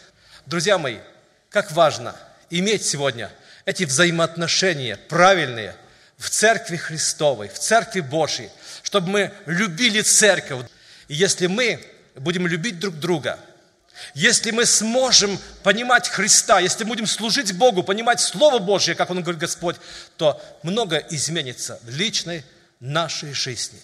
Друзья 0.45 0.77
мои, 0.77 0.99
как 1.49 1.71
важно 1.73 2.15
иметь 2.49 2.85
сегодня 2.85 3.29
эти 3.65 3.83
взаимоотношения 3.83 4.97
правильные 5.09 5.75
в 6.17 6.29
церкви 6.29 6.77
Христовой, 6.77 7.49
в 7.49 7.59
церкви 7.59 7.99
Божьей, 7.99 8.49
чтобы 8.83 9.09
мы 9.09 9.33
любили 9.47 9.99
церковь. 9.99 10.61
И 11.07 11.15
если 11.15 11.47
мы 11.47 11.83
будем 12.15 12.47
любить 12.47 12.79
друг 12.79 12.95
друга– 12.95 13.39
если 14.13 14.51
мы 14.51 14.65
сможем 14.65 15.39
понимать 15.63 16.09
Христа, 16.09 16.59
если 16.59 16.83
будем 16.83 17.07
служить 17.07 17.53
Богу, 17.53 17.83
понимать 17.83 18.19
Слово 18.19 18.59
Божье, 18.59 18.95
как 18.95 19.09
Он 19.09 19.21
говорит 19.21 19.39
Господь, 19.39 19.77
то 20.17 20.41
много 20.63 20.97
изменится 20.97 21.79
в 21.83 21.89
личной 21.89 22.43
нашей 22.79 23.33
жизни. 23.33 23.79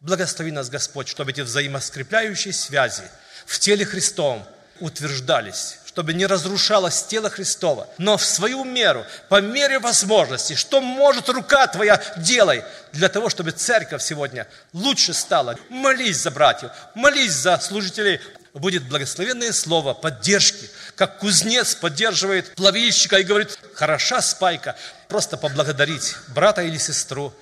Благослови 0.00 0.50
нас, 0.52 0.70
Господь, 0.70 1.08
чтобы 1.08 1.32
эти 1.32 1.40
взаимоскрепляющие 1.40 2.52
связи 2.52 3.02
в 3.44 3.58
теле 3.58 3.84
Христовом 3.84 4.44
утверждались, 4.78 5.78
чтобы 5.90 6.14
не 6.14 6.24
разрушалось 6.24 7.02
тело 7.02 7.28
Христова, 7.30 7.88
но 7.98 8.16
в 8.16 8.24
свою 8.24 8.62
меру, 8.62 9.04
по 9.28 9.40
мере 9.40 9.80
возможности, 9.80 10.54
что 10.54 10.80
может 10.80 11.28
рука 11.28 11.66
твоя, 11.66 12.00
делай, 12.16 12.62
для 12.92 13.08
того, 13.08 13.28
чтобы 13.28 13.50
церковь 13.50 14.00
сегодня 14.00 14.46
лучше 14.72 15.12
стала. 15.12 15.58
Молись 15.68 16.18
за 16.18 16.30
братьев, 16.30 16.70
молись 16.94 17.32
за 17.32 17.58
служителей, 17.58 18.20
будет 18.54 18.88
благословенное 18.88 19.52
слово 19.52 19.92
поддержки, 19.92 20.70
как 20.94 21.18
кузнец 21.18 21.74
поддерживает 21.74 22.54
плавильщика 22.54 23.16
и 23.16 23.24
говорит, 23.24 23.58
хороша 23.74 24.22
спайка, 24.22 24.76
просто 25.08 25.36
поблагодарить 25.36 26.14
брата 26.28 26.62
или 26.62 26.78
сестру 26.78 27.34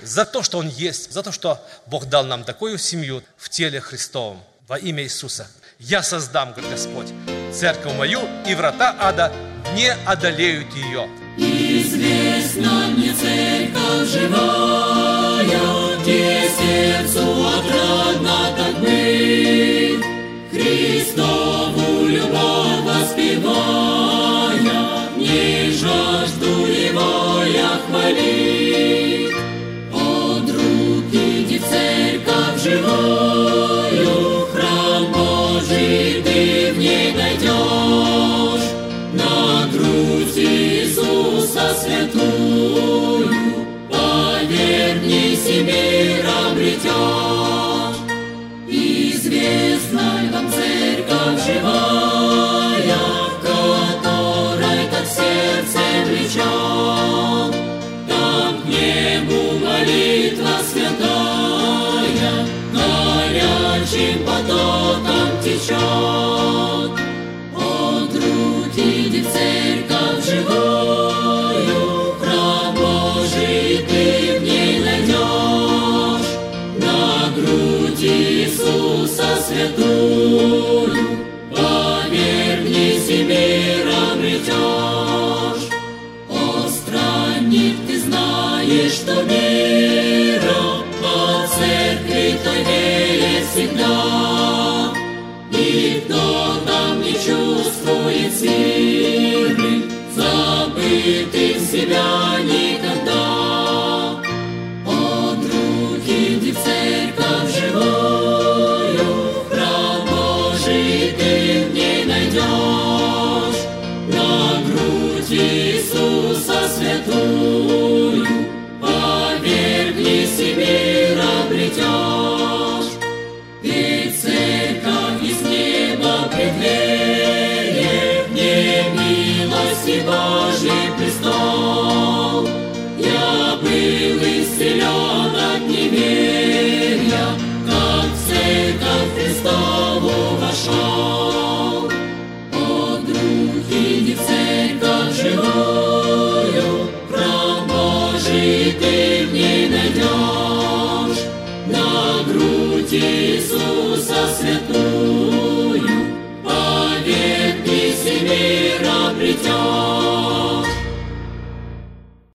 за 0.00 0.24
то, 0.24 0.42
что 0.42 0.56
он 0.56 0.68
есть, 0.68 1.12
за 1.12 1.22
то, 1.22 1.30
что 1.30 1.62
Бог 1.84 2.06
дал 2.06 2.24
нам 2.24 2.44
такую 2.44 2.78
семью 2.78 3.22
в 3.36 3.50
теле 3.50 3.82
Христовом 3.82 4.42
во 4.66 4.78
имя 4.78 5.02
Иисуса. 5.02 5.46
Я 5.78 6.02
создам, 6.02 6.52
говорит 6.52 6.70
Господь, 6.70 7.12
церковь 7.52 7.96
мою, 7.96 8.20
и 8.48 8.54
врата 8.54 8.94
ада 8.98 9.32
не 9.74 9.92
одолеют 10.06 10.68
ее. 10.74 11.08
Известна 11.36 12.88
мне 12.88 13.12
церковь 13.12 14.08
живая, 14.10 15.96
где 16.02 16.50
сердцу 16.58 17.24
отрадно 17.56 18.36
так 18.56 18.74
быть. 18.80 20.04
Христову 20.50 22.06
любовь 22.06 22.82
воспевая, 22.84 24.32
Не 25.16 25.70
жажду 25.70 26.66
его 26.66 27.42
я 27.44 27.70
хвалить. 27.86 28.51
Святую, 79.42 80.92
Поверь, 81.50 82.60
мир 83.24 83.86
обретешь. 84.10 85.68
О, 86.28 86.68
странник, 86.68 87.76
ты 87.86 88.00
знаешь, 88.00 88.92
что 88.92 89.22
мира 89.24 90.84
по 91.00 91.46
церкви 91.56 92.38
той 92.44 92.62
веет 92.64 93.44
всегда. 93.52 94.92
И 95.50 96.02
кто 96.04 96.56
там 96.66 97.02
не 97.02 97.12
чувствует 97.12 98.32
силы, 98.34 99.84
забытый 100.14 101.60
себя 101.60 102.38
никогда. 102.40 102.71